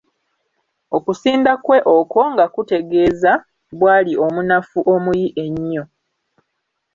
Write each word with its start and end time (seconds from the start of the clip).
Okusinda 0.97 1.51
kwe 1.63 1.77
okwo 1.97 2.21
nga 2.31 2.45
kutegeeza 2.53 3.31
bw'ali 3.77 4.13
omunafu 4.25 4.79
omuyi 4.93 5.27
ennyo. 5.43 5.83